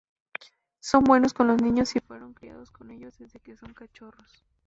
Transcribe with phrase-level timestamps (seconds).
[0.79, 4.43] Son buenos con los niños si fueron criados con ellos desde que son cachorros.